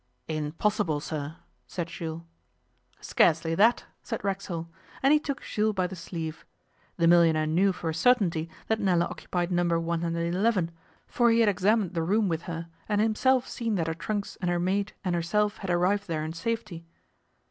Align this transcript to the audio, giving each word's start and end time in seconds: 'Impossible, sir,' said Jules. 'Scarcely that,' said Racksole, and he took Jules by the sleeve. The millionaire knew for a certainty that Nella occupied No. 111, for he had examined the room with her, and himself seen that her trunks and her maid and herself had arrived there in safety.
'Impossible, 0.27 0.99
sir,' 0.99 1.35
said 1.67 1.85
Jules. 1.87 2.23
'Scarcely 3.01 3.53
that,' 3.53 3.85
said 4.01 4.23
Racksole, 4.23 4.67
and 5.03 5.13
he 5.13 5.19
took 5.19 5.43
Jules 5.43 5.75
by 5.75 5.85
the 5.85 5.95
sleeve. 5.95 6.43
The 6.97 7.05
millionaire 7.05 7.45
knew 7.45 7.71
for 7.71 7.91
a 7.91 7.93
certainty 7.93 8.49
that 8.65 8.79
Nella 8.79 9.05
occupied 9.05 9.51
No. 9.51 9.79
111, 9.79 10.71
for 11.05 11.29
he 11.29 11.41
had 11.41 11.49
examined 11.49 11.93
the 11.93 12.01
room 12.01 12.27
with 12.27 12.41
her, 12.49 12.67
and 12.89 12.99
himself 12.99 13.47
seen 13.47 13.75
that 13.75 13.85
her 13.85 13.93
trunks 13.93 14.37
and 14.41 14.49
her 14.49 14.57
maid 14.57 14.93
and 15.05 15.13
herself 15.13 15.57
had 15.59 15.69
arrived 15.69 16.07
there 16.07 16.23
in 16.25 16.33
safety. 16.33 16.87